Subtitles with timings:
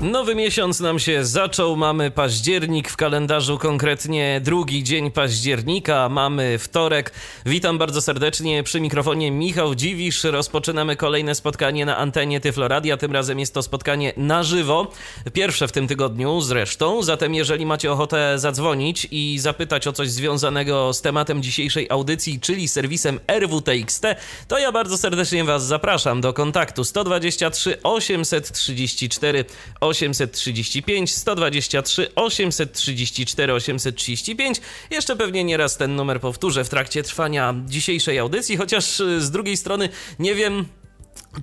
[0.00, 7.12] Nowy miesiąc nam się zaczął, mamy październik w kalendarzu, konkretnie drugi dzień października, mamy wtorek.
[7.46, 8.62] Witam bardzo serdecznie.
[8.62, 10.24] Przy mikrofonie Michał Dziwisz.
[10.24, 14.90] Rozpoczynamy kolejne spotkanie na antenie Tyfloradia, tym razem jest to spotkanie na żywo,
[15.32, 20.92] pierwsze w tym tygodniu zresztą, zatem jeżeli macie ochotę zadzwonić i zapytać o coś związanego
[20.92, 24.02] z tematem dzisiejszej audycji, czyli serwisem RWTXT,
[24.48, 26.84] to ja bardzo serdecznie Was zapraszam do kontaktu.
[26.84, 29.44] 123 834
[29.90, 34.60] 835 123 834 835.
[34.90, 39.56] Jeszcze pewnie nieraz ten numer powtórzę w trakcie trwania dzisiejszej audycji, chociaż y, z drugiej
[39.56, 40.66] strony nie wiem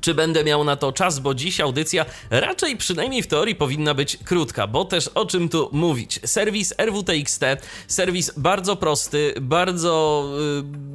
[0.01, 4.17] czy będę miał na to czas, bo dziś audycja raczej przynajmniej w teorii powinna być
[4.25, 6.19] krótka, bo też o czym tu mówić?
[6.25, 7.41] Serwis RWTXT,
[7.87, 10.25] serwis bardzo prosty, bardzo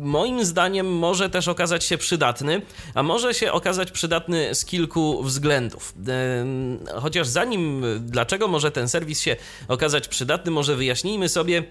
[0.01, 2.63] yy, moim zdaniem może też okazać się przydatny,
[2.95, 5.95] a może się okazać przydatny z kilku względów.
[6.87, 9.37] Yy, chociaż zanim, dlaczego może ten serwis się
[9.69, 11.63] okazać przydatny, może wyjaśnijmy sobie,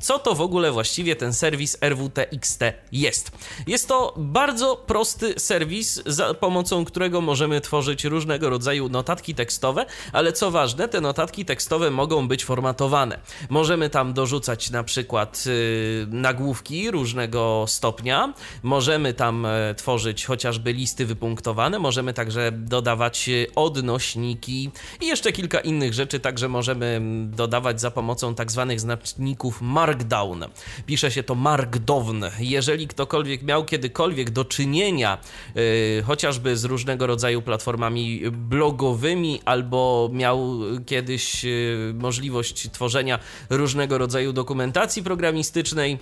[0.00, 2.60] co to w ogóle właściwie ten serwis RWTXT
[2.92, 3.30] jest.
[3.66, 10.32] Jest to bardzo prosty serwis, za pomocą którego możemy tworzyć różnego rodzaju notatki tekstowe, ale
[10.32, 13.18] co ważne, te notatki tekstowe mogą być formatowane.
[13.48, 21.06] Możemy tam dorzucać na przykład yy, nagłówki różnego stopnia, możemy tam e, tworzyć chociażby listy
[21.06, 27.80] wypunktowane, możemy także dodawać y, odnośniki i jeszcze kilka innych rzeczy, także możemy mm, dodawać
[27.80, 30.44] za pomocą tak zwanych znaczników mark Markdown.
[30.86, 32.24] Pisze się to Markdown.
[32.38, 35.18] Jeżeli ktokolwiek miał kiedykolwiek do czynienia
[35.54, 35.62] yy,
[36.06, 43.18] chociażby z różnego rodzaju platformami blogowymi, albo miał kiedyś yy, możliwość tworzenia
[43.50, 45.98] różnego rodzaju dokumentacji programistycznej,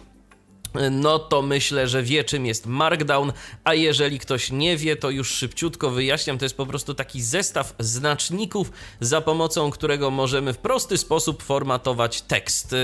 [0.90, 3.32] no to myślę, że wie czym jest Markdown,
[3.64, 7.74] a jeżeli ktoś nie wie, to już szybciutko wyjaśniam, to jest po prostu taki zestaw
[7.78, 8.70] znaczników,
[9.00, 12.74] za pomocą którego możemy w prosty sposób formatować tekst.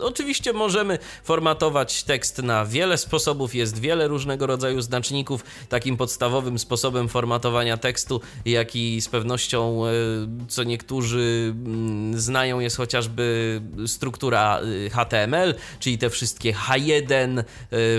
[0.00, 5.44] Oczywiście możemy formatować tekst na wiele sposobów, jest wiele różnego rodzaju znaczników.
[5.68, 9.90] Takim podstawowym sposobem formatowania tekstu, jaki z pewnością e,
[10.48, 17.44] co niektórzy mm, znają, jest chociażby struktura e, HTML, czyli te wszystkie H1 e,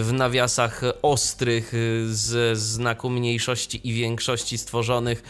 [0.02, 1.74] w nawiasach ostrych
[2.06, 5.24] z znaku mniejszości i większości stworzonych,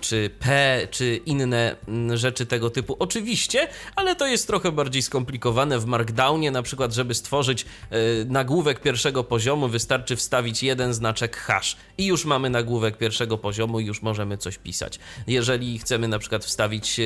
[0.00, 1.76] czy P, czy inne
[2.14, 2.96] rzeczy tego typu.
[2.98, 7.98] Oczywiście, ale to jest trochę bardziej skomplikowane w Markdownie, na przykład, żeby stworzyć yy,
[8.28, 13.86] nagłówek pierwszego poziomu, wystarczy wstawić jeden znaczek hash i już mamy nagłówek pierwszego poziomu i
[13.86, 14.98] już możemy coś pisać.
[15.26, 17.00] Jeżeli chcemy na przykład wstawić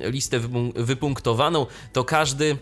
[0.00, 0.40] listę
[0.74, 2.56] wypunktowaną, to każdy E,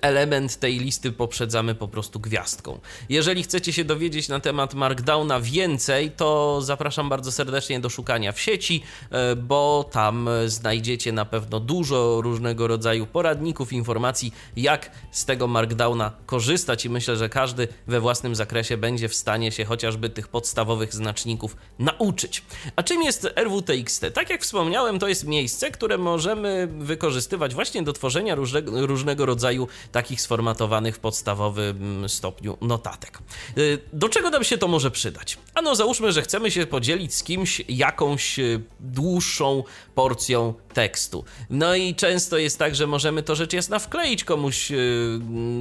[0.00, 2.80] element tej listy poprzedzamy po prostu gwiazdką.
[3.08, 8.40] Jeżeli chcecie się dowiedzieć na temat Markdowna więcej, to zapraszam bardzo serdecznie do szukania w
[8.40, 15.46] sieci, e, bo tam znajdziecie na pewno dużo różnego rodzaju poradników, informacji, jak z tego
[15.46, 20.28] Markdowna korzystać i myślę, że każdy we własnym zakresie będzie w stanie się chociażby tych
[20.28, 22.42] podstawowych znaczników nauczyć.
[22.76, 24.04] A czym jest RWTXT?
[24.14, 29.90] Tak jak wspomniałem, to jest miejsce, które możemy wykorzystywać właśnie do tworzenia różnego rodzaju rodzaju
[29.92, 33.18] takich sformatowanych w podstawowym stopniu notatek.
[33.58, 35.38] Y, do czego nam się to może przydać?
[35.54, 41.24] Ano, załóżmy, że chcemy się podzielić z kimś jakąś y, dłuższą porcją tekstu.
[41.50, 45.18] No i często jest tak, że możemy to rzecz jasna wkleić komuś y,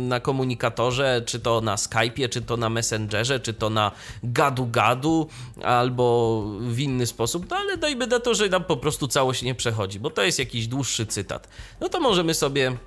[0.07, 3.91] na komunikatorze, czy to na Skype'ie, czy to na Messengerze, czy to na
[4.23, 5.27] gadu-gadu,
[5.63, 9.55] albo w inny sposób, no ale dajmy na to, że nam po prostu całość nie
[9.55, 11.47] przechodzi, bo to jest jakiś dłuższy cytat.
[11.81, 12.77] No to możemy sobie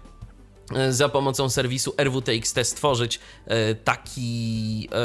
[0.91, 4.97] za pomocą serwisu RWTXT stworzyć e, taki e,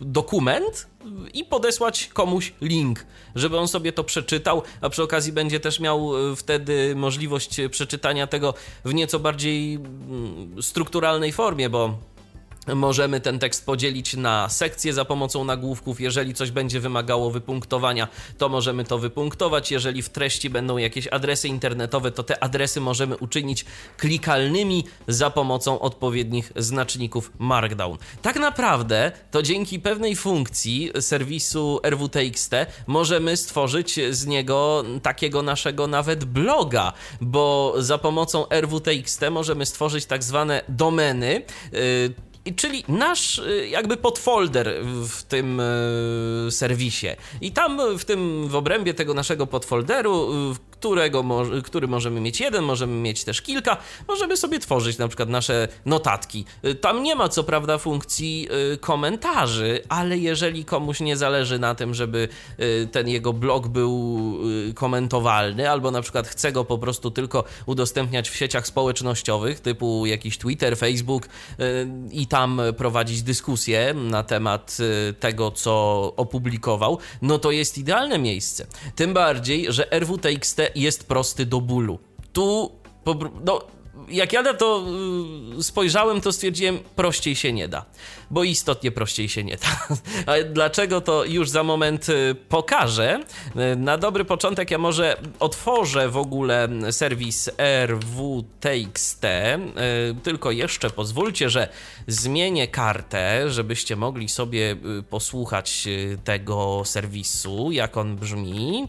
[0.00, 0.86] dokument
[1.34, 6.12] i podesłać komuś link, żeby on sobie to przeczytał, a przy okazji będzie też miał
[6.36, 11.98] wtedy możliwość przeczytania tego w nieco bardziej mm, strukturalnej formie, bo
[12.74, 16.00] Możemy ten tekst podzielić na sekcje za pomocą nagłówków.
[16.00, 19.70] Jeżeli coś będzie wymagało wypunktowania, to możemy to wypunktować.
[19.70, 23.64] Jeżeli w treści będą jakieś adresy internetowe, to te adresy możemy uczynić
[23.96, 27.98] klikalnymi za pomocą odpowiednich znaczników Markdown.
[28.22, 32.52] Tak naprawdę to dzięki pewnej funkcji serwisu RWTXT
[32.86, 40.24] możemy stworzyć z niego takiego naszego nawet bloga, bo za pomocą RWTXT możemy stworzyć tak
[40.24, 41.42] zwane domeny.
[41.72, 47.08] Yy, czyli nasz y, jakby podfolder w tym y, serwisie.
[47.40, 50.28] I tam w tym, w obrębie tego naszego podfolderu,
[50.78, 51.24] którego,
[51.64, 53.76] który możemy mieć jeden, możemy mieć też kilka,
[54.08, 56.44] możemy sobie tworzyć na przykład nasze notatki.
[56.80, 58.48] Tam nie ma co prawda funkcji
[58.80, 62.28] komentarzy, ale jeżeli komuś nie zależy na tym, żeby
[62.92, 64.18] ten jego blog był
[64.74, 70.38] komentowalny, albo na przykład chce go po prostu tylko udostępniać w sieciach społecznościowych, typu jakiś
[70.38, 71.28] Twitter, Facebook
[72.10, 74.76] i tam prowadzić dyskusję na temat
[75.20, 78.66] tego, co opublikował, no to jest idealne miejsce.
[78.96, 81.98] Tym bardziej, że RWTXT jest prosty do bólu.
[82.32, 82.72] Tu,
[83.44, 83.60] no,
[84.10, 84.84] jak ja na to
[85.58, 87.84] y, spojrzałem, to stwierdziłem, prościej się nie da.
[88.30, 89.96] Bo istotnie prościej się nie da.
[90.32, 93.20] A dlaczego to już za moment y, pokażę.
[93.72, 97.50] Y, na dobry początek ja może otworzę w ogóle serwis
[97.86, 99.22] RWTXT.
[100.22, 101.68] Tylko jeszcze pozwólcie, że
[102.06, 104.76] zmienię kartę, żebyście mogli sobie
[105.10, 105.88] posłuchać
[106.24, 108.88] tego serwisu, jak on brzmi.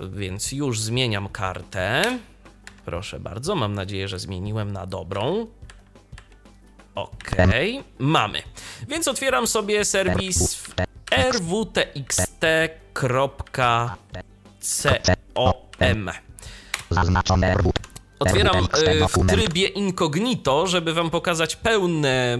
[0.00, 2.18] Więc już zmieniam kartę.
[2.84, 5.46] Proszę bardzo, mam nadzieję, że zmieniłem na dobrą.
[6.94, 7.30] OK,
[7.98, 8.42] mamy.
[8.88, 10.64] Więc otwieram sobie serwis
[11.32, 12.46] rwtxt.com.
[16.90, 17.85] Zaznaczone RWT.
[18.18, 22.38] Otwieram e, w trybie incognito, żeby wam pokazać pełne,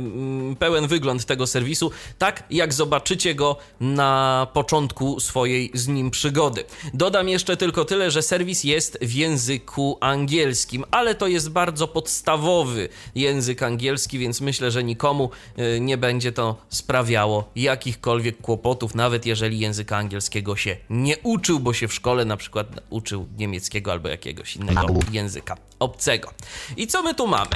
[0.59, 6.65] pełen wygląd tego serwisu, tak jak zobaczycie go na początku swojej z nim przygody.
[6.95, 12.89] Dodam jeszcze tylko tyle, że serwis jest w języku angielskim, ale to jest bardzo podstawowy
[13.15, 19.59] język angielski, więc myślę, że nikomu e, nie będzie to sprawiało jakichkolwiek kłopotów, nawet jeżeli
[19.59, 24.57] języka angielskiego się nie uczył, bo się w szkole na przykład uczył niemieckiego albo jakiegoś
[24.57, 26.31] innego języka obcego.
[26.77, 27.51] I co my tu mamy?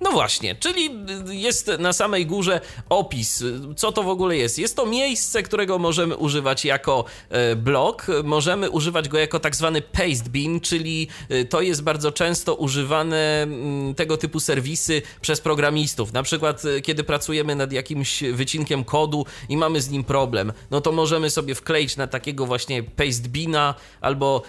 [0.00, 0.90] No właśnie, czyli
[1.30, 3.44] jest na samej górze opis,
[3.76, 4.58] co to w ogóle jest.
[4.58, 9.82] Jest to miejsce, którego możemy używać jako e, blog, możemy używać go jako tak zwany
[9.82, 16.12] paste bin, czyli e, to jest bardzo często używane mm, tego typu serwisy przez programistów.
[16.12, 20.80] Na przykład, e, kiedy pracujemy nad jakimś wycinkiem kodu i mamy z nim problem, no
[20.80, 24.42] to możemy sobie wkleić na takiego właśnie paste bina albo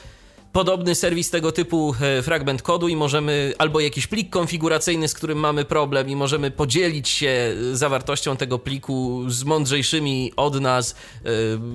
[0.54, 5.38] podobny serwis tego typu e, fragment kodu i możemy albo jakiś plik konfiguracyjny, z którym
[5.38, 7.28] mamy problem i możemy podzielić się
[7.72, 11.30] e, zawartością tego pliku z mądrzejszymi od nas, e,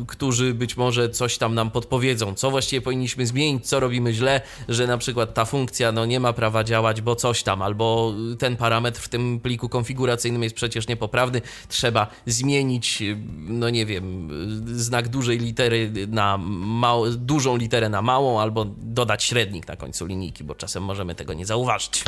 [0.06, 4.86] którzy być może coś tam nam podpowiedzą, co właściwie powinniśmy zmienić, co robimy źle, że
[4.86, 9.00] na przykład ta funkcja no nie ma prawa działać, bo coś tam, albo ten parametr
[9.00, 13.02] w tym pliku konfiguracyjnym jest przecież niepoprawny, trzeba zmienić,
[13.48, 14.30] no nie wiem,
[14.66, 20.44] znak dużej litery na mał, dużą literę na małą, albo dodać średnik na końcu linijki,
[20.44, 22.04] bo czasem możemy tego nie zauważyć.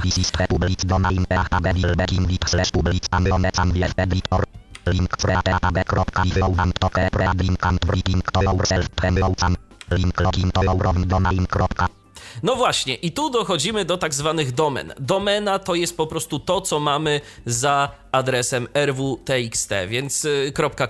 [12.43, 14.95] No właśnie, i tu dochodzimy do tak zwanych domen.
[15.01, 20.27] Domena to jest po prostu to, co mamy za adresem rwtxt, więc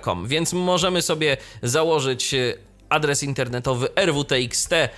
[0.01, 2.35] .com, więc możemy sobie założyć
[2.89, 4.93] adres internetowy rwtxt.com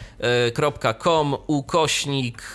[1.47, 2.53] ukośnik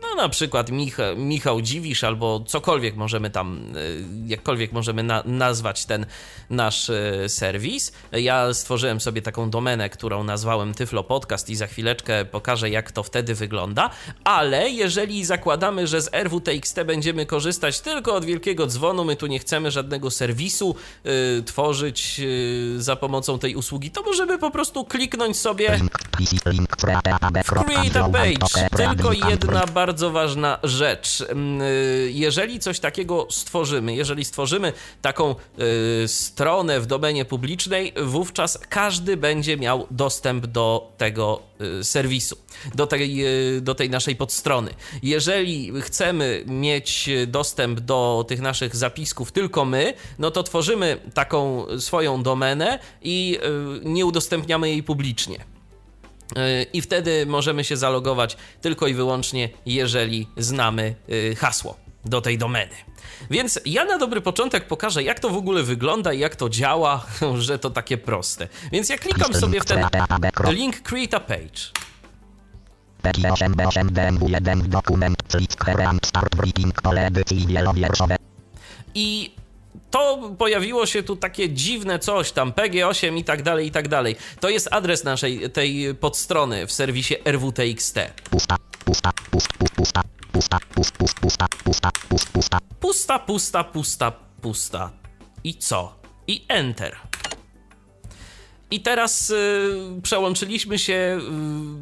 [0.15, 3.79] na przykład Micha, Michał Dziwisz albo cokolwiek możemy tam, e,
[4.27, 6.05] jakkolwiek możemy na, nazwać ten
[6.49, 7.91] nasz e, serwis.
[8.11, 13.03] Ja stworzyłem sobie taką domenę, którą nazwałem Tyflo Podcast i za chwileczkę pokażę jak to
[13.03, 13.89] wtedy wygląda,
[14.23, 19.39] ale jeżeli zakładamy, że z RWTXT będziemy korzystać tylko od wielkiego dzwonu, my tu nie
[19.39, 20.75] chcemy żadnego serwisu
[21.39, 25.79] y, tworzyć y, za pomocą tej usługi, to możemy po prostu kliknąć sobie
[26.77, 28.69] Create a Page.
[28.77, 31.23] Tylko jedna bardzo bardzo ważna rzecz.
[31.29, 35.35] Mm, y, jeżeli coś takiego stworzymy, jeżeli stworzymy taką
[36.03, 41.41] y, stronę w domenie publicznej, wówczas każdy będzie miał dostęp do tego
[41.79, 42.37] y, serwisu,
[42.75, 43.23] do tej,
[43.61, 44.73] do tej naszej podstrony.
[45.03, 52.23] Jeżeli chcemy mieć dostęp do tych naszych zapisków tylko my, no to tworzymy taką swoją
[52.23, 53.39] domenę i
[53.83, 55.50] nie udostępniamy jej publicznie.
[56.73, 62.75] I wtedy możemy się zalogować tylko i wyłącznie, jeżeli znamy y, hasło do tej domeny.
[63.29, 67.05] Więc ja na dobry początek pokażę, jak to w ogóle wygląda i jak to działa,
[67.37, 68.47] że to takie proste.
[68.71, 69.85] Więc ja klikam sobie w ten
[70.49, 71.61] link Create a Page.
[78.95, 79.35] I
[79.91, 84.15] to pojawiło się tu takie dziwne coś tam, PG8 i tak dalej, i tak dalej.
[84.39, 87.99] To jest adres naszej tej podstrony w serwisie RWTXT.
[88.29, 90.01] Pusta, pusta, pusta, pusta,
[90.31, 92.57] pusta, pusta, pusta, pusta, pusta, pusta.
[92.79, 94.11] Pusta, pusta, pusta,
[94.41, 94.91] pusta.
[95.43, 95.95] I co?
[96.27, 97.10] I Enter.
[98.71, 101.23] I teraz y, przełączyliśmy się y,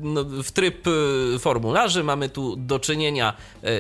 [0.02, 2.04] no, w tryb y, formularzy.
[2.04, 3.34] Mamy tu do czynienia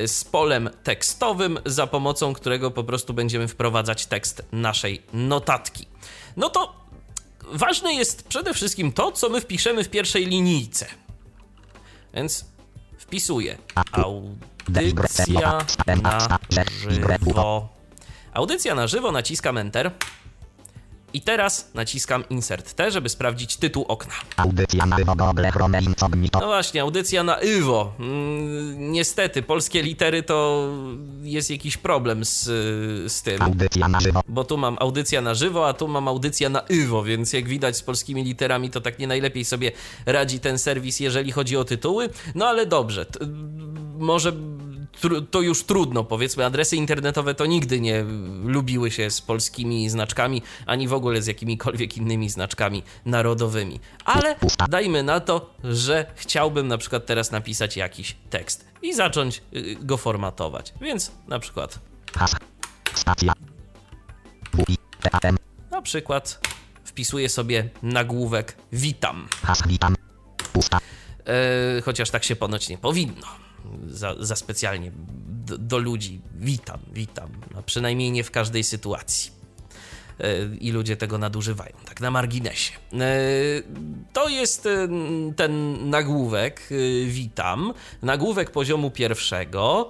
[0.05, 5.87] z polem tekstowym, za pomocą którego po prostu będziemy wprowadzać tekst naszej notatki.
[6.37, 6.75] No to
[7.51, 10.85] ważne jest przede wszystkim to, co my wpiszemy w pierwszej linijce.
[12.13, 12.45] Więc
[12.97, 13.57] wpisuję
[13.91, 15.65] audycja
[16.03, 16.39] na
[16.89, 17.69] żywo.
[18.33, 19.91] Audycja na żywo, naciskam Enter.
[21.13, 24.13] I teraz naciskam Insert T, żeby sprawdzić tytuł okna.
[24.37, 26.39] Audycja na żywo Google Chrome Incognito.
[26.39, 27.93] No właśnie, audycja na Iwo.
[27.99, 30.67] Mm, niestety, polskie litery to
[31.21, 32.43] jest jakiś problem z,
[33.11, 33.41] z tym.
[33.41, 34.21] Audycja na żywo.
[34.27, 37.77] Bo tu mam audycja na żywo, a tu mam audycja na Iwo, więc jak widać
[37.77, 39.71] z polskimi literami to tak nie najlepiej sobie
[40.05, 42.09] radzi ten serwis, jeżeli chodzi o tytuły.
[42.35, 43.05] No ale dobrze,
[43.97, 44.33] może
[45.31, 46.45] to już trudno, powiedzmy.
[46.45, 48.05] Adresy internetowe to nigdy nie
[48.43, 53.79] lubiły się z polskimi znaczkami, ani w ogóle z jakimikolwiek innymi znaczkami narodowymi.
[54.05, 54.35] Ale
[54.69, 59.97] dajmy na to, że chciałbym na przykład teraz napisać jakiś tekst i zacząć y, go
[59.97, 60.73] formatować.
[60.81, 61.79] Więc na przykład.
[65.71, 66.39] Na przykład
[66.83, 69.27] wpisuję sobie nagłówek witam.
[71.25, 73.48] E, chociaż tak się ponoć nie powinno.
[73.87, 74.91] Za, za specjalnie
[75.45, 77.29] do, do ludzi witam, witam.
[77.55, 79.39] No, przynajmniej nie w każdej sytuacji.
[80.19, 82.73] E, I ludzie tego nadużywają, tak na marginesie.
[82.93, 82.97] E,
[84.13, 84.87] To jest e,
[85.35, 86.69] ten nagłówek,
[87.07, 89.89] witam, nagłówek poziomu pierwszego.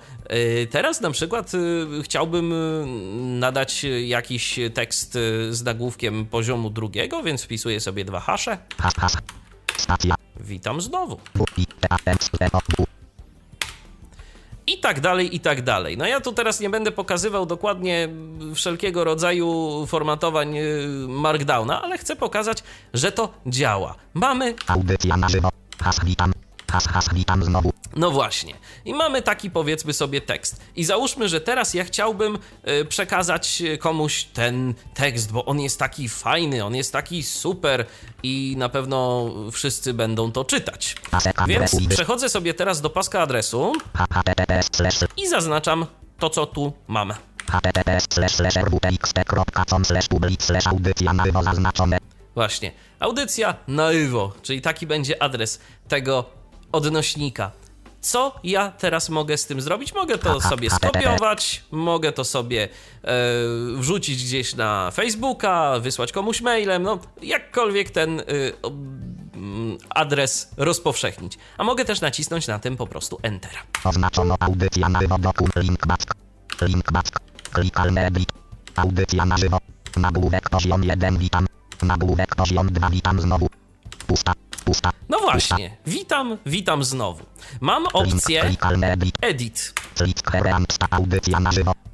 [0.72, 1.52] Teraz na przykład
[2.04, 2.54] chciałbym
[3.40, 5.14] nadać jakiś tekst
[5.50, 8.58] z nagłówkiem poziomu drugiego, więc wpisuję sobie dwa hasze.
[10.40, 11.20] Witam znowu.
[14.70, 15.98] I tak dalej, i tak dalej.
[15.98, 18.10] No ja tu teraz nie będę pokazywał dokładnie
[18.56, 19.48] wszelkiego rodzaju
[19.88, 23.96] formatowań y, Markdowna, ale chcę pokazać, że to działa.
[24.14, 25.50] Mamy, Audycja na żywo.
[25.82, 26.39] Has witam.
[26.72, 26.88] Has.
[26.88, 27.74] Has witam znowu.
[27.96, 28.54] no właśnie,
[28.86, 30.62] i mamy taki powiedzmy sobie tekst.
[30.76, 32.38] I załóżmy, że teraz ja chciałbym
[32.82, 37.86] y, przekazać y, komuś ten tekst, bo on jest taki fajny, on jest taki super
[38.24, 40.96] i na pewno wszyscy będą to czytać.
[41.48, 43.74] Więc przechodzę sobie teraz do paska adresu
[45.18, 45.86] i zaznaczam
[46.20, 47.14] to, co tu mamy.
[50.68, 51.42] audycja na żywo.
[52.36, 52.72] Właśnie.
[53.00, 53.90] Audycja na
[54.42, 56.39] czyli taki będzie adres tego
[56.72, 57.52] odnośnika.
[58.02, 59.94] Co ja teraz mogę z tym zrobić?
[59.94, 62.64] Mogę to sobie skopiować, mogę to sobie
[63.04, 63.08] e,
[63.76, 68.22] wrzucić gdzieś na Facebooka, wysłać komuś mailem, no jakkolwiek ten
[68.62, 68.68] o,
[69.36, 71.38] mm, adres rozpowszechnić.
[71.58, 73.52] A mogę też nacisnąć na tym po prostu Enter.
[73.84, 76.14] Oznaczono audycja na żywo dokum link back.
[76.62, 77.20] Link back.
[77.96, 78.32] Edit.
[78.76, 79.58] Audycja na żywo.
[79.98, 81.48] Nagłówek poziom 1 witam.
[81.82, 83.48] Nagłówek poziom 2 witam znowu.
[84.08, 84.34] Pusta.
[85.10, 87.26] No właśnie, witam, witam znowu.
[87.62, 88.44] Mam opcję
[89.22, 89.74] edit.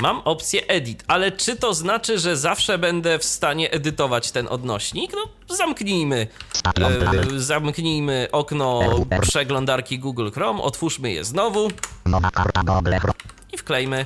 [0.01, 5.11] Mam opcję edit, ale czy to znaczy, że zawsze będę w stanie edytować ten odnośnik?
[5.13, 6.27] No, zamknijmy.
[6.79, 8.79] E, zamknijmy okno
[9.21, 11.67] przeglądarki Google Chrome, otwórzmy je znowu
[13.53, 14.05] i wklejmy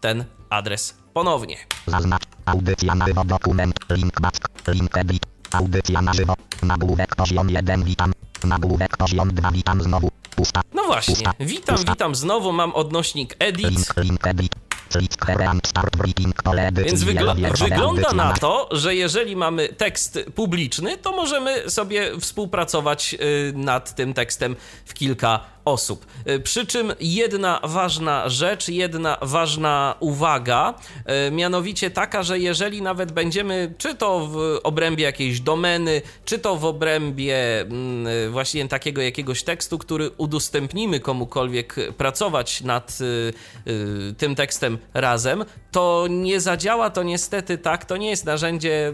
[0.00, 1.56] ten adres ponownie.
[1.86, 2.22] Zaznacz.
[2.46, 3.76] Audycja na dokument.
[3.90, 4.36] Link back.
[4.68, 5.35] Link edit.
[5.52, 6.34] Audycja na żywo.
[6.62, 8.12] Nagłówek poziom 1 witam.
[8.44, 10.10] Nagłówek poziom 2 witam znowu.
[10.74, 13.70] No właśnie, witam, witam znowu, mam odnośnik edit.
[13.70, 14.52] Link, link edit.
[16.84, 17.34] Więc wygl-
[17.70, 24.14] wygląda na to, że jeżeli mamy tekst publiczny, to możemy sobie współpracować y, nad tym
[24.14, 26.06] tekstem w kilka osób.
[26.28, 30.74] Y, Przy czym jedna ważna rzecz, jedna ważna uwaga,
[31.28, 36.56] y, mianowicie taka, że jeżeli nawet będziemy, czy to w obrębie jakiejś domeny, czy to
[36.56, 42.98] w obrębie mm, y, właśnie takiego jakiegoś tekstu, który udostępnimy komukolwiek pracować nad
[44.18, 48.92] tym tekstem razem, to nie zadziała to niestety tak, to nie jest narzędzie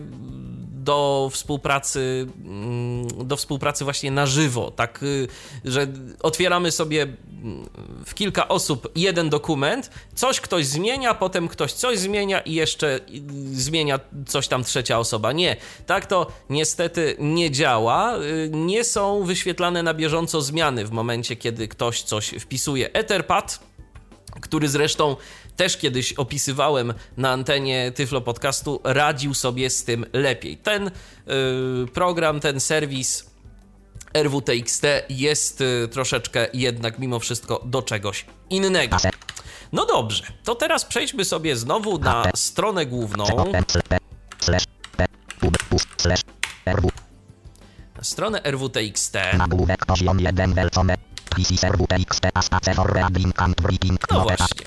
[0.83, 5.29] do współpracy, mm, do współpracy właśnie na żywo, tak, y,
[5.65, 5.87] że
[6.23, 7.69] otwieramy sobie mm,
[8.07, 13.01] w kilka osób jeden dokument, coś ktoś zmienia, potem ktoś coś zmienia i jeszcze y,
[13.61, 15.33] zmienia coś tam trzecia osoba.
[15.33, 15.57] Nie,
[15.87, 18.19] tak to niestety nie działa.
[18.19, 22.93] Y, Nie są wyświetlane na bieżąco zmiany w momencie, kiedy ktoś coś wpisuje.
[22.93, 23.73] Etherpad
[24.41, 25.17] który zresztą
[25.57, 30.57] też kiedyś opisywałem na antenie Tyflo Podcastu, radził sobie z tym lepiej.
[30.57, 30.93] Ten y,
[31.93, 33.31] program, ten serwis
[34.15, 38.97] RWTXT jest y, troszeczkę jednak mimo wszystko do czegoś innego.
[39.73, 43.25] No dobrze, to teraz przejdźmy sobie znowu na stronę główną.
[48.03, 49.15] Stronę RWTXT.
[49.39, 50.95] Nagłówek poziom 1 Welcome.
[51.37, 54.01] This is RWTXT Astace for Reading and Writing.
[54.11, 54.67] No właśnie.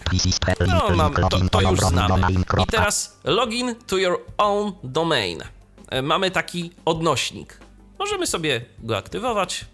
[0.67, 2.31] No, mam, to, to już znamy.
[2.63, 5.41] I teraz login to your own domain.
[5.89, 7.59] E, Mamy taki odnośnik.
[7.99, 9.65] Możemy sobie go aktywować.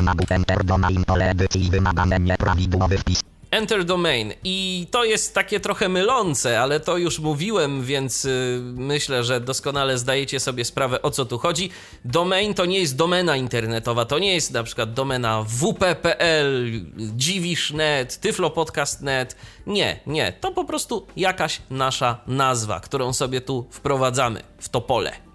[0.00, 3.20] Nagłówek enter domain pole edycji wymagane nieprawidłowy wpis.
[3.56, 4.32] Enter domain.
[4.44, 9.98] I to jest takie trochę mylące, ale to już mówiłem, więc y, myślę, że doskonale
[9.98, 11.70] zdajecie sobie sprawę o co tu chodzi.
[12.04, 19.36] Domain to nie jest domena internetowa, to nie jest na przykład domena wp.pl, dziwisz.net, tyflopodcast.net.
[19.66, 25.25] Nie, nie, to po prostu jakaś nasza nazwa, którą sobie tu wprowadzamy w to pole.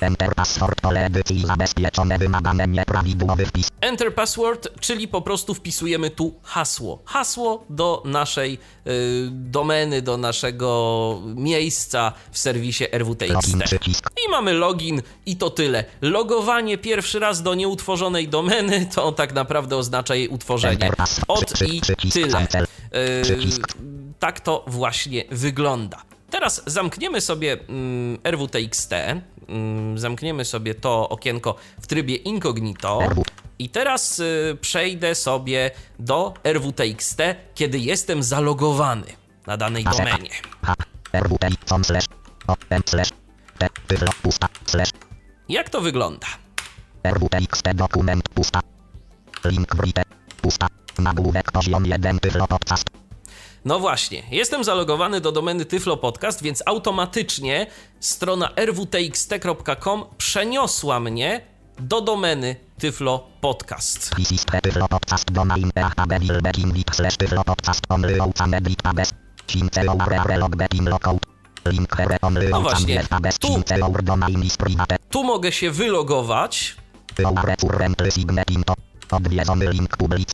[0.00, 3.68] Enter password pole edycji zabezpieczone wymagane nieprawidłowy wpis.
[3.80, 7.02] Enter password, czyli po prostu wpisujemy tu hasło.
[7.04, 12.84] Hasło do naszej y, domeny, do naszego miejsca w serwisie
[13.64, 14.10] przycisk.
[14.26, 15.84] I mamy login i to tyle.
[16.00, 20.90] Logowanie pierwszy raz do nieutworzonej domeny to tak naprawdę oznacza jej utworzenie.
[21.28, 22.46] Od i tyle.
[23.22, 23.68] Przycisk.
[24.18, 26.02] tak to właśnie wygląda.
[26.30, 29.22] Teraz zamkniemy sobie mm, RWTXT, mm,
[29.94, 32.98] zamkniemy sobie to okienko w trybie incognito
[33.58, 37.22] i teraz y, przejdę sobie do RWTXT,
[37.54, 39.06] kiedy jestem zalogowany
[39.46, 40.30] na danej domenie.
[45.48, 46.26] Jak to wygląda?
[47.04, 48.28] RWTXT dokument.
[48.28, 48.60] Pusta.
[49.44, 50.02] Link write.
[50.42, 50.66] Pusta.
[50.98, 52.86] Nagłówek poziom 1 Tyflo podcast.
[53.64, 57.66] No właśnie, jestem zalogowany do domeny Tyflo Podcast, więc automatycznie
[58.00, 61.40] strona rwtxt.com przeniosła mnie
[61.78, 64.10] do domeny Tyflo Podcast.
[72.50, 72.94] No właśnie,
[73.38, 73.48] tu-.
[75.10, 76.76] Tu mogę się wylogować.
[79.10, 80.28] Odwiedzony link public.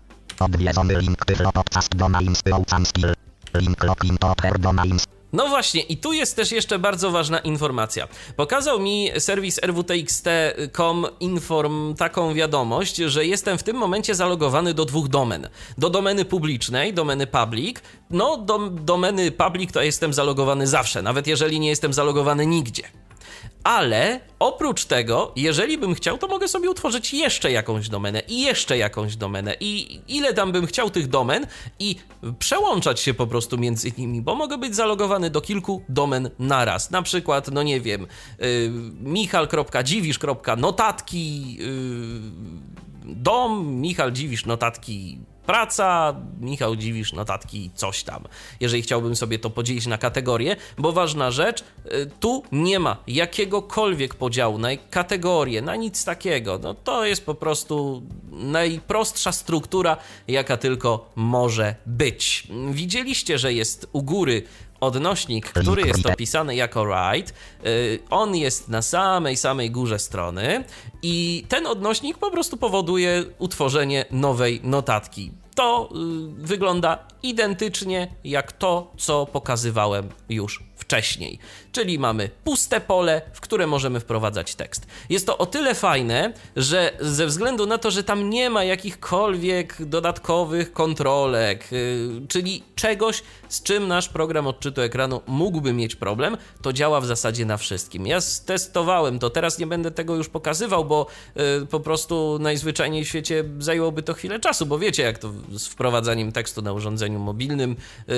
[0.44, 1.94] Odwiedzony link podcast.
[3.54, 4.16] Link login.
[5.32, 8.08] No właśnie, i tu jest też jeszcze bardzo ważna informacja.
[8.36, 15.08] Pokazał mi serwis rwtxt.com inform taką wiadomość, że jestem w tym momencie zalogowany do dwóch
[15.08, 15.48] domen.
[15.78, 17.78] Do domeny publicznej, domeny public.
[18.10, 22.82] No, do domeny public to jestem zalogowany zawsze, nawet jeżeli nie jestem zalogowany nigdzie.
[23.64, 28.78] Ale oprócz tego, jeżeli bym chciał, to mogę sobie utworzyć jeszcze jakąś domenę i jeszcze
[28.78, 31.46] jakąś domenę i ile tam bym chciał tych domen
[31.78, 31.96] i
[32.38, 36.90] przełączać się po prostu między nimi, bo mogę być zalogowany do kilku domen naraz.
[36.90, 38.06] Na przykład, no nie wiem,
[38.42, 41.64] y, michal.dziwisz.notatki y,
[43.04, 44.12] dom, Michal
[45.46, 48.24] praca, Michał Dziwisz notatki coś tam.
[48.60, 54.14] Jeżeli chciałbym sobie to podzielić na kategorie, bo ważna rzecz, y, tu nie ma jakiegokolwiek
[54.14, 56.58] podziału na kategorie, na nic takiego.
[56.62, 58.02] No to jest po prostu
[58.32, 59.96] najprostsza struktura,
[60.28, 62.48] jaka tylko może być.
[62.70, 64.42] Widzieliście, że jest u góry
[64.84, 67.32] odnośnik, który jest opisany jako write.
[67.66, 70.64] Y, On jest na samej, samej górze strony
[71.02, 75.32] i ten odnośnik po prostu powoduje utworzenie nowej notatki.
[75.54, 81.38] To y, wygląda identycznie jak to, co pokazywałem już wcześniej.
[81.72, 84.86] Czyli mamy puste pole, w które możemy wprowadzać tekst.
[85.08, 89.84] Jest to o tyle fajne, że ze względu na to, że tam nie ma jakichkolwiek
[89.84, 96.72] dodatkowych kontrolek, yy, czyli czegoś, z czym nasz program odczytu ekranu mógłby mieć problem, to
[96.72, 98.06] działa w zasadzie na wszystkim.
[98.06, 101.06] Ja testowałem to, teraz nie będę tego już pokazywał, bo
[101.36, 105.66] yy, po prostu najzwyczajniej w świecie zajęłoby to chwilę czasu, bo wiecie, jak to z
[105.66, 107.76] wprowadzaniem tekstu na urządzeniu mobilnym,
[108.08, 108.14] yy,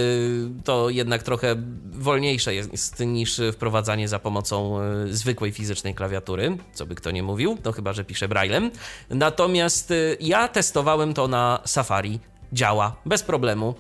[0.65, 1.57] to jednak trochę
[1.93, 7.59] wolniejsze jest niż wprowadzanie za pomocą e, zwykłej fizycznej klawiatury, co by kto nie mówił,
[7.65, 8.71] no chyba, że pisze braillem.
[9.11, 12.21] Natomiast e, ja testowałem to na Safari,
[12.53, 13.75] działa bez problemu.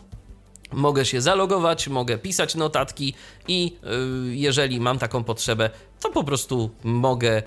[0.72, 3.14] Mogę się zalogować, mogę pisać notatki
[3.48, 3.76] i
[4.30, 7.42] y, jeżeli mam taką potrzebę, to po prostu mogę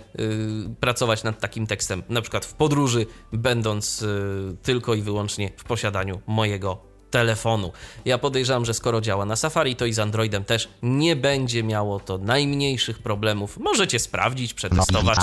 [0.80, 4.06] pracować nad takim tekstem, na przykład w podróży, będąc
[4.64, 7.72] tylko i wyłącznie w posiadaniu mojego telefonu.
[8.06, 12.00] Ja podejrzewam, że skoro działa na Safari, to i z Androidem też nie będzie miało
[12.00, 13.58] to najmniejszych problemów.
[13.58, 15.18] Możecie sprawdzić, przetestować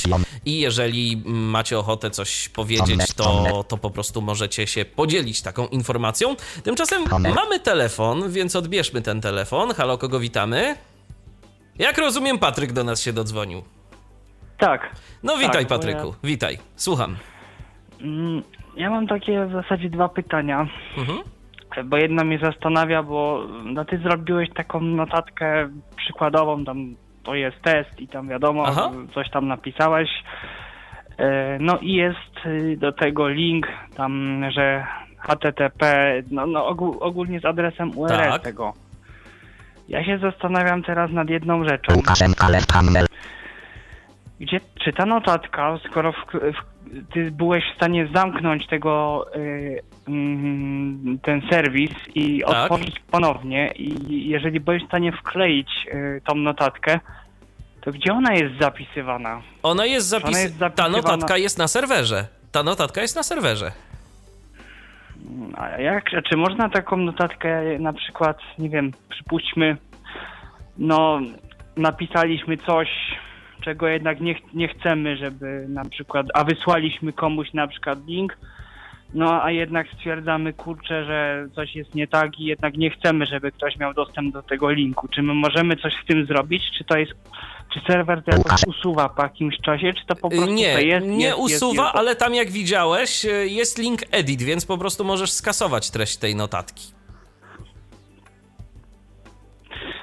[0.44, 6.36] i jeżeli macie ochotę coś powiedzieć, to, to po prostu możecie się podzielić taką informacją.
[6.64, 9.74] Tymczasem mamy telefon, więc odbierzmy ten telefon.
[9.74, 10.76] Halo, kogo witamy?
[11.78, 13.62] Jak rozumiem, Patryk do nas się dodzwonił.
[14.58, 14.90] Tak.
[15.22, 16.58] No witaj, Tak, Patryku, witaj.
[16.76, 17.16] Słucham.
[18.00, 18.42] Mm,
[18.76, 20.68] Ja mam takie w zasadzie dwa pytania,
[20.98, 21.18] Mhm.
[21.84, 28.00] Bo jedno mnie zastanawia, bo no ty zrobiłeś taką notatkę przykładową, tam to jest test
[28.00, 28.90] i tam wiadomo, Aha.
[29.14, 30.10] coś tam napisałeś.
[31.18, 34.86] E, No i jest y, do tego link tam, że
[35.18, 36.66] HTTP, no, no
[37.00, 38.42] ogólnie z adresem URL Tak.
[38.42, 38.72] tego.
[39.88, 41.94] Ja się zastanawiam teraz nad jedną rzeczą.
[44.40, 49.80] Gdzie, czy ta notatka, skoro w, w, ty byłeś w stanie zamknąć tego, y,
[51.22, 52.50] ten serwis i Tak.
[52.72, 57.00] otworzyć ponownie i jeżeli byłeś w stanie wkleić y, tą notatkę,
[57.80, 59.42] to gdzie ona jest zapisywana?
[59.62, 60.28] Ona jest zapis...
[60.28, 62.26] Ona jest Ta zapisywana- notatka jest na serwerze.
[62.52, 63.72] Ta notatka jest na serwerze.
[65.56, 69.76] A jak, a czy można taką notatkę na przykład, nie wiem, przypuśćmy,
[70.78, 71.20] no
[71.76, 72.88] napisaliśmy coś,
[73.60, 78.38] czego jednak nie, ch- nie chcemy, żeby na przykład, a wysłaliśmy komuś na przykład link,
[79.14, 83.52] no a jednak stwierdzamy, kurczę, że coś jest nie tak i jednak nie chcemy, żeby
[83.52, 85.08] ktoś miał dostęp do tego linku.
[85.08, 86.62] Czy my możemy coś z tym zrobić?
[86.78, 87.12] Czy to jest,
[87.74, 91.06] czy serwer to jakoś usuwa po jakimś czasie, czy to po prostu Nie, to jest,
[91.06, 95.04] nie jest, usuwa, jest, jest, ale tam jak widziałeś jest link edit, więc po prostu
[95.04, 96.96] możesz skasować treść tej notatki.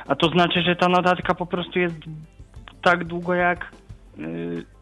[0.08, 1.96] A to znaczy, że ta notatka po prostu jest
[2.82, 3.72] tak długo jak.
[4.18, 4.73] Yy,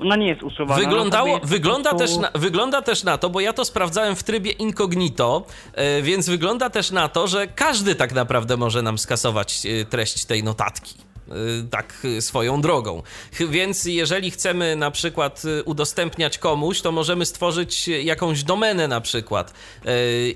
[0.00, 0.80] ona nie jest usuwana.
[0.80, 3.64] Wyglądało, Ona sobie jest wygląda, prostu- też na, wygląda też na to, bo ja to
[3.64, 8.82] sprawdzałem w trybie incognito, e, więc wygląda też na to, że każdy tak naprawdę może
[8.82, 11.05] nam skasować e, treść tej notatki.
[11.28, 11.32] E,
[11.70, 13.02] Tak e, swoją drogą.
[13.50, 19.54] Więc jeżeli chcemy na przykład e, udostępniać komuś, to możemy stworzyć jakąś domenę na przykład.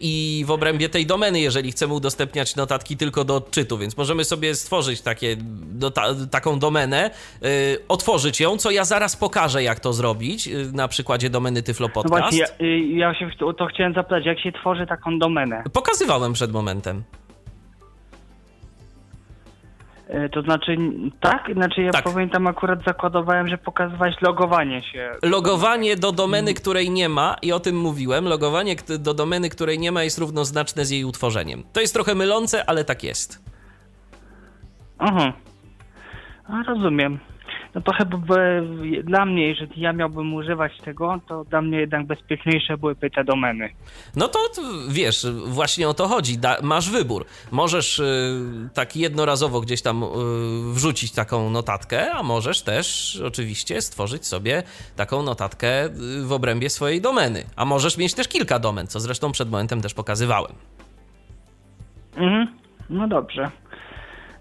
[0.01, 4.55] I w obrębie tej domeny, jeżeli chcemy udostępniać notatki tylko do odczytu, więc możemy sobie
[4.55, 5.37] stworzyć takie,
[5.73, 7.11] do, ta, taką domenę,
[7.89, 12.21] otworzyć ją, co ja zaraz pokażę, jak to zrobić na przykładzie domeny Tyflo No Podcast.
[12.21, 15.63] właśnie, ja, y, ja się to chciałem zapytać, jak się tworzy taką domenę?
[15.73, 17.03] Pokazywałem przed momentem.
[20.15, 20.77] Y, To znaczy,
[21.21, 21.49] tak?
[21.55, 22.05] Znaczy, ja Tak.
[22.05, 25.11] pamiętam, akurat zakładowałem, że pokazywałeś logowanie się.
[25.23, 29.93] Logowanie do domeny, której nie ma, i o tym mówiłem, logowanie do domeny, której nie
[29.93, 31.63] ma, jest równoznaczne z jej utworzeniem.
[31.73, 33.45] To jest trochę mylące, ale tak jest.
[34.99, 35.33] Aha.
[36.49, 37.19] A, rozumiem.
[37.75, 38.63] No to chyba by,
[39.05, 43.69] dla mnie, jeżeli ja miałbym używać tego, to dla mnie jednak bezpieczniejsze byłyby te domeny.
[44.17, 44.39] No to
[44.89, 46.39] wiesz, właśnie o to chodzi.
[46.39, 47.25] Da, masz wybór.
[47.51, 50.07] Możesz y, tak jednorazowo gdzieś tam y,
[50.75, 54.63] wrzucić taką notatkę, a możesz też oczywiście stworzyć sobie
[54.97, 55.91] taką notatkę y,
[56.25, 57.45] w obrębie swojej domeny.
[57.57, 60.53] A możesz mieć też kilka domen, co zresztą przed momentem też pokazywałem.
[62.17, 62.47] Mhm.
[62.91, 63.51] No dobrze.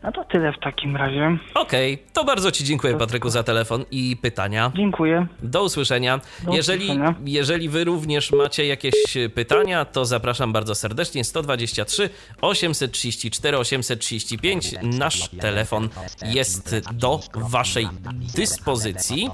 [0.03, 1.37] No to tyle w takim razie.
[1.53, 4.71] Okej, to bardzo Ci dziękuję, Patryku, za telefon i pytania.
[4.75, 5.27] Dziękuję.
[5.43, 6.19] Do usłyszenia.
[6.43, 7.15] Do jeżeli, usłyszenia.
[7.25, 8.93] jeżeli wy również macie jakieś
[9.35, 11.23] pytania, to zapraszam bardzo serdecznie.
[11.23, 12.09] 123
[12.41, 14.75] 834 835.
[14.83, 15.89] Nasz telefon
[16.25, 17.87] jest do Waszej
[18.35, 19.29] dyspozycji.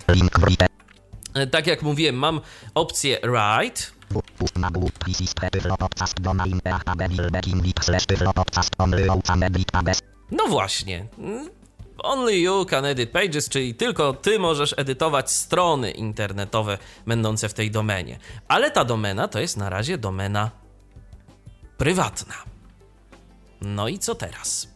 [1.51, 2.41] Tak jak mówiłem, mam
[2.75, 3.81] opcję Write.
[4.37, 4.55] Pust
[10.31, 11.05] No właśnie.
[12.03, 17.71] Only you can edit pages, czyli tylko ty możesz edytować strony internetowe będące w tej
[17.71, 18.19] domenie.
[18.47, 20.51] Ale ta domena to jest na razie domena
[21.77, 22.33] prywatna.
[23.61, 24.67] No i co teraz?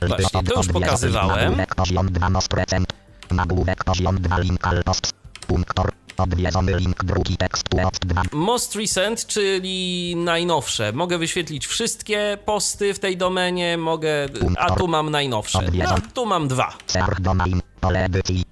[0.00, 1.38] Właśnie, to już pokazywałem.
[1.38, 2.92] Nagłówek poziom 2 nos procent.
[3.30, 5.12] Nagłówek poziom 2 link al post.
[5.46, 5.92] Punktor.
[6.22, 8.22] Odwiedzony link drugi tekst post 2.
[8.32, 10.92] Most recent, czyli najnowsze.
[10.92, 14.10] Mogę wyświetlić wszystkie posty w tej domenie, mogę.
[14.58, 15.58] A tu mam najnowsze.
[15.72, 16.72] No, tu mam dwa.
[16.86, 17.60] Ser domain.
[17.80, 18.44] Pole edycji.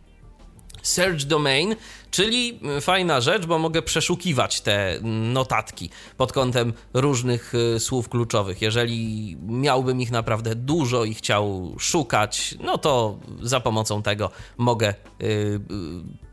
[0.82, 1.76] Search domain,
[2.10, 4.98] czyli y, fajna rzecz, bo mogę przeszukiwać te
[5.32, 8.62] notatki pod kątem różnych y, słów kluczowych.
[8.62, 14.88] Jeżeli miałbym ich naprawdę dużo i chciał szukać, no to za pomocą tego mogę
[15.22, 15.60] y, y,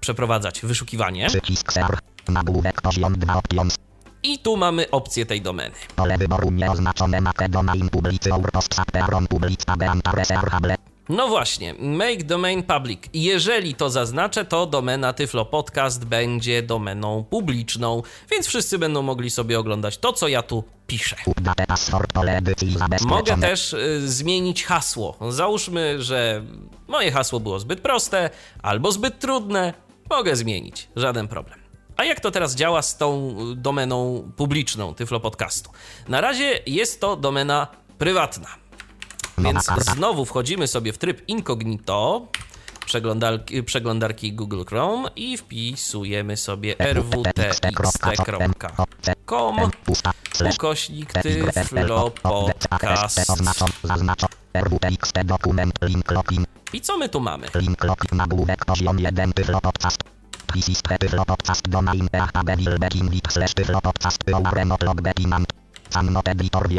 [0.05, 1.27] przeprowadzać wyszukiwanie.
[1.27, 1.73] Przycisk.
[2.27, 3.75] Nagłówek poziom 2 options.
[4.23, 5.75] I tu mamy opcję tej domeny.
[5.95, 7.21] Pole wyboru nieoznaczone
[7.91, 8.29] publicy.
[11.09, 12.99] No właśnie, make domain public.
[13.13, 19.59] Jeżeli to zaznaczę, to domena Tyflo Podcast będzie domeną publiczną, więc wszyscy będą mogli sobie
[19.59, 21.15] oglądać to, co ja tu piszę.
[23.05, 25.17] Mogę też y, zmienić hasło.
[25.29, 26.41] Załóżmy, że
[26.87, 28.29] moje hasło było zbyt proste
[28.63, 29.84] albo zbyt trudne.
[30.09, 31.59] Mogę zmienić, żaden problem.
[31.97, 35.71] A jak to teraz działa z tą domeną publiczną Tyflo Podcastu?
[36.07, 38.47] Na razie jest to domena prywatna.
[39.37, 39.65] Więc
[39.95, 42.27] znowu wchodzimy sobie w tryb incognito
[42.85, 48.41] przeglądarki, przeglądarki Google Chrome i wpisujemy sobie rwtxt.com
[50.53, 53.29] ukośnik Tyflo Podcast.
[53.29, 54.29] Oznaczam, zaznaczam.
[54.53, 57.47] RWTXT dokument, link login, I co my tu mamy?
[57.55, 57.85] link
[58.65, 60.03] poziom 1, Tyflo Podcast.
[60.53, 65.47] Pisistre Tyflo Podcast, domain PHP, Wilbeck, Indeed, slash Tyflo Podcast, Ouremot, Logback, Imant.
[65.89, 66.69] Samnot editor.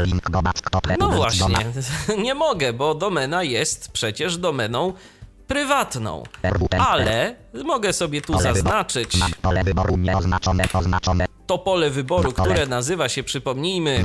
[0.00, 0.30] Link
[0.98, 1.56] No właśnie,
[2.24, 4.92] nie mogę, bo domena jest przecież domeną
[5.46, 6.22] prywatną.
[6.78, 9.12] Ale mogę sobie tu zaznaczyć.
[11.46, 14.02] to pole wyboru, które nazywa się, przypomnijmy,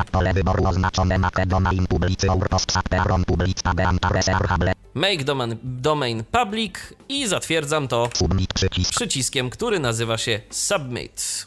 [4.93, 6.73] make domain, domain public
[7.09, 8.09] i zatwierdzam to
[8.89, 11.45] przyciskiem, który nazywa się submit.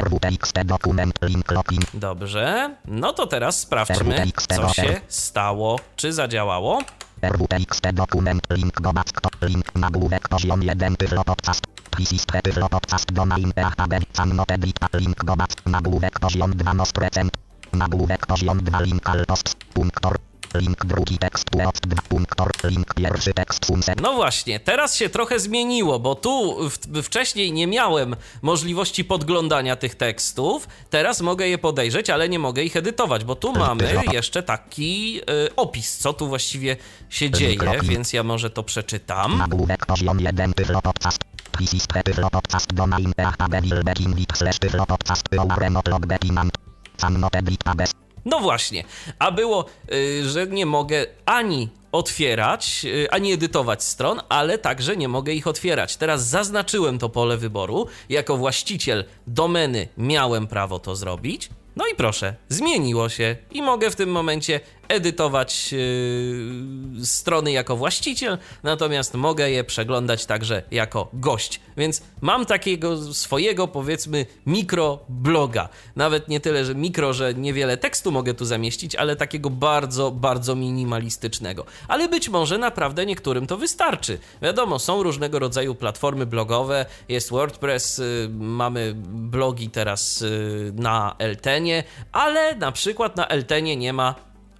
[0.00, 1.80] RWTXT dokument, link login.
[1.94, 6.82] Dobrze, no to teraz sprawdźmy, co się stało, czy zadziałało.
[7.22, 11.66] RWTXT dokument, link do Back, link nagłówek poziom 1, Tyflo Podcast.
[11.96, 17.32] Pisistre Tyflo Podcast, domain PHP, Samnot edit, link do Back, nagłówek poziom 2 procent.
[17.72, 20.16] Nagłówek poziom 2 link alpost, punktor.
[20.60, 24.00] Link drugi tekst od 2 punktor, link pierwszy tekst sunset.
[24.00, 29.94] No właśnie, teraz się trochę zmieniło, bo tu w, wcześniej nie miałem możliwości podglądania tych
[29.94, 30.68] tekstów.
[30.90, 35.56] Teraz mogę je podejrzeć, ale nie mogę ich edytować, bo tu mamy jeszcze taki y,
[35.56, 36.76] opis, co tu właściwie
[37.10, 39.38] się dzieje, więc ja może to przeczytam.
[39.38, 41.18] Nagłówek poziom 1 Tyflo Podcast.
[41.58, 46.52] Pisistre Tyflo Podcast domain PHP Wilbeck Indeed slash Tyflo Podcast Ouremot Logback Imant.
[46.96, 48.05] Samnot edit abes.
[48.26, 48.84] No właśnie,
[49.18, 55.08] a było, y, że nie mogę ani otwierać, y, ani edytować stron, ale także nie
[55.08, 55.96] mogę ich otwierać.
[55.96, 57.86] Teraz zaznaczyłem to pole wyboru.
[58.08, 61.50] Jako właściciel domeny miałem prawo to zrobić.
[61.76, 68.38] No i proszę, zmieniło się i mogę w tym momencie edytować yy, strony jako właściciel,
[68.62, 71.60] natomiast mogę je przeglądać także jako gość.
[71.76, 75.68] Więc mam takiego swojego, powiedzmy, mikrobloga.
[75.96, 80.54] Nawet nie tyle, że mikro, że niewiele tekstu mogę tu zamieścić, ale takiego bardzo, bardzo
[80.54, 81.64] minimalistycznego.
[81.88, 84.18] Ale być może naprawdę niektórym to wystarczy.
[84.42, 91.84] Wiadomo, są różnego rodzaju platformy blogowe, jest WordPress, yy, mamy blogi teraz yy, na Eltenie,
[92.12, 94.14] ale na przykład na Eltenie nie ma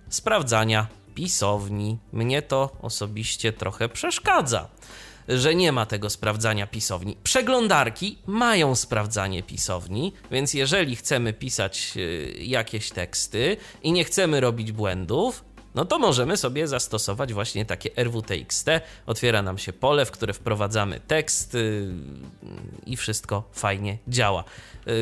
[0.09, 1.99] sprawdzania pisowni.
[2.12, 4.69] Mnie to osobiście trochę przeszkadza,
[5.29, 7.16] że nie ma tego sprawdzania pisowni.
[7.23, 14.73] Przeglądarki mają sprawdzanie pisowni, więc jeżeli chcemy pisać y, jakieś teksty i nie chcemy robić
[14.73, 15.45] błędów,
[15.77, 18.67] no to możemy sobie zastosować właśnie takie RWTXT.
[19.07, 21.89] Otwiera nam się pole, w które wprowadzamy tekst yy,
[22.87, 24.45] i wszystko fajnie działa.
[24.87, 24.95] Yy,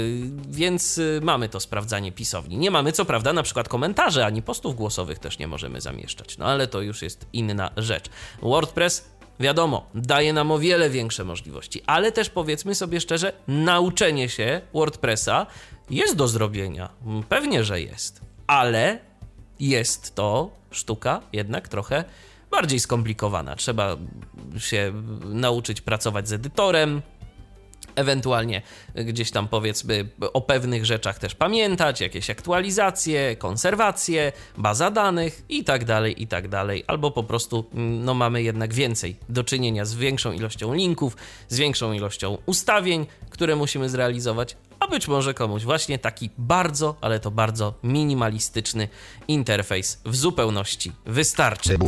[0.48, 2.56] więc yy, mamy to sprawdzanie pisowni.
[2.56, 6.46] Nie mamy co prawda na przykład komentarzy, ani postów głosowych też nie możemy zamieszczać, no
[6.46, 8.04] ale to już jest inna rzecz.
[8.42, 14.60] WordPress Wiadomo, daje nam o wiele większe możliwości, ale też powiedzmy sobie szczerze, nauczenie się
[14.74, 15.46] WordPressa
[15.90, 16.88] jest do zrobienia.
[17.28, 18.98] Pewnie, że jest, ale
[19.60, 22.04] jest to sztuka jednak trochę
[22.50, 23.56] bardziej skomplikowana.
[23.56, 23.96] Trzeba
[24.58, 24.92] się
[25.24, 27.02] nauczyć pracować z edytorem,
[27.96, 28.62] ewentualnie
[28.94, 35.84] gdzieś tam powiedzmy o pewnych rzeczach też pamiętać, jakieś aktualizacje, konserwacje, baza danych i tak
[35.84, 40.32] dalej, i tak dalej, albo po prostu no mamy jednak więcej do czynienia z większą
[40.32, 41.16] ilością linków,
[41.48, 47.20] z większą ilością ustawień, które musimy zrealizować, a być może komuś właśnie taki bardzo, ale
[47.20, 48.88] to bardzo minimalistyczny
[49.28, 51.78] interfejs w zupełności wystarczy.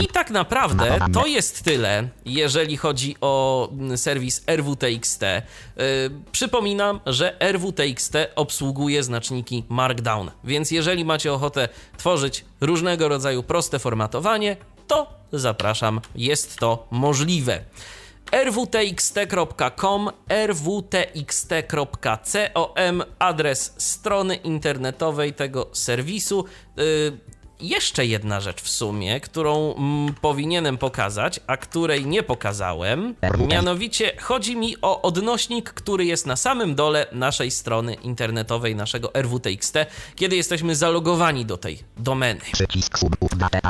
[0.00, 5.22] I tak naprawdę to jest tyle, jeżeli chodzi o mm, serwis RWTXT.
[5.22, 5.82] Yy,
[6.32, 14.56] przypominam, że RWTXT obsługuje znaczniki Markdown, więc jeżeli macie ochotę tworzyć różnego rodzaju proste formatowanie,
[14.86, 17.64] to zapraszam, jest to możliwe
[18.32, 20.10] rwtxt.com,
[20.48, 22.16] rwtxt.com,
[23.18, 26.44] adres strony internetowej tego serwisu.
[27.60, 33.14] Jeszcze jedna rzecz w sumie, którą mm, powinienem pokazać, a której nie pokazałem.
[33.48, 39.74] Mianowicie chodzi mi o odnośnik, który jest na samym dole naszej strony internetowej, naszego RWTXT,
[40.16, 42.40] kiedy jesteśmy zalogowani do tej domeny.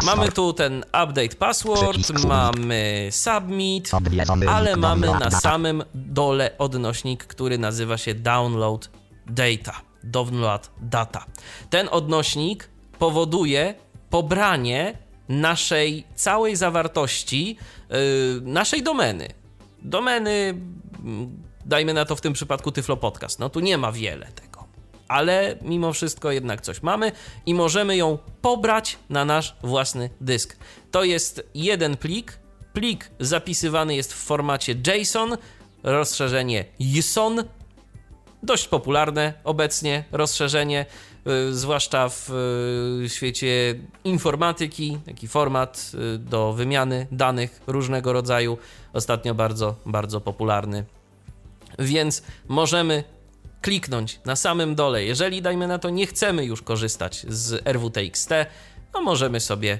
[0.05, 3.90] Mamy tu ten update password, mamy submit,
[4.49, 8.90] ale mamy na samym dole odnośnik, który nazywa się download
[9.27, 9.81] data.
[10.05, 11.25] Download data.
[11.70, 12.68] Ten odnośnik
[12.99, 13.75] powoduje
[14.11, 17.57] pobranie naszej całej zawartości
[17.91, 17.97] yy,
[18.43, 19.29] naszej domeny.
[19.83, 20.55] Domeny,
[21.05, 23.39] mm, dajmy na to w tym przypadku Tyflo Podcast.
[23.39, 24.65] No tu nie ma wiele tego.
[25.09, 27.13] Ale mimo wszystko jednak coś mamy
[27.47, 30.57] i możemy ją pobrać na nasz własny dysk.
[30.91, 32.39] To jest jeden plik.
[32.73, 35.37] Plik zapisywany jest w formacie JSON,
[35.83, 37.45] rozszerzenie JSON
[38.43, 40.87] dość popularne obecnie rozszerzenie,
[41.51, 42.31] zwłaszcza w
[43.05, 48.59] y, świecie informatyki, taki format y, do wymiany danych różnego rodzaju,
[48.93, 50.85] ostatnio bardzo, bardzo popularny.
[51.79, 53.05] Więc możemy
[53.62, 55.05] kliknąć na samym dole.
[55.05, 58.31] Jeżeli, dajmy na to, nie chcemy już korzystać z RWTXT,
[58.95, 59.79] no możemy sobie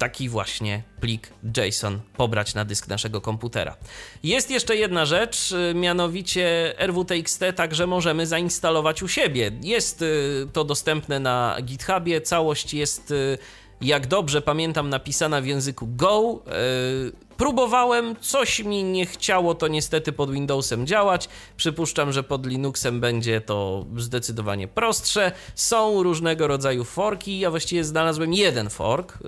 [0.00, 3.76] taki właśnie plik JSON pobrać na dysk naszego komputera.
[4.22, 9.50] Jest jeszcze jedna rzecz, y, mianowicie RWTXT także możemy zainstalować u siebie.
[9.62, 13.38] Jest y, to dostępne na GitHubie, całość jest y,
[13.80, 16.42] jak dobrze pamiętam, napisana w języku Go.
[16.46, 21.28] Yy, próbowałem, coś mi nie chciało to niestety pod Windowsem działać.
[21.56, 25.32] Przypuszczam, że pod Linuxem będzie to zdecydowanie prostsze.
[25.54, 27.38] Są różnego rodzaju forki.
[27.38, 29.18] Ja właściwie znalazłem jeden fork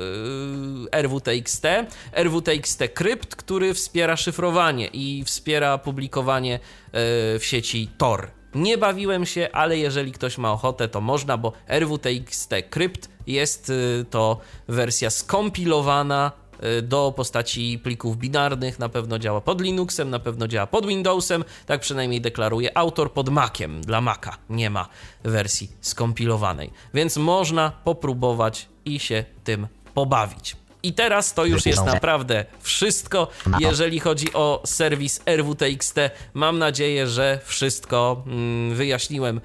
[0.93, 1.67] yy, RWTXT,
[2.13, 6.99] RWTXT Crypt, który wspiera szyfrowanie i wspiera publikowanie yy,
[7.39, 8.42] w sieci Tor.
[8.55, 14.05] Nie bawiłem się, ale jeżeli ktoś ma ochotę, to można, bo RWTXT Crypt jest y,
[14.11, 16.33] to wersja skompilowana
[16.79, 18.79] y, do postaci plików binarnych.
[18.79, 21.45] Na pewno działa pod Linuxem, na pewno działa pod Windowsem.
[21.67, 23.81] Tak przynajmniej deklaruje autor pod Maciem.
[23.81, 24.89] Dla Maca nie ma
[25.23, 30.62] wersji skompilowanej, więc można popróbować i się tym pobawić.
[30.83, 35.97] I teraz to już jest naprawdę wszystko, jeżeli chodzi o serwis RWTXT.
[36.35, 39.41] Mam nadzieję, że wszystko mm, wyjaśniłem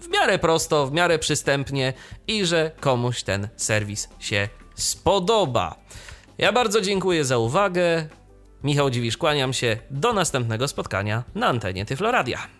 [0.00, 1.92] w miarę prosto, w miarę przystępnie
[2.26, 5.76] i że komuś ten serwis się spodoba.
[6.38, 8.08] Ja bardzo dziękuję za uwagę.
[8.64, 9.76] Michał Dziwisz, kłaniam się.
[9.90, 12.59] Do następnego spotkania na antenie Tyfloradia.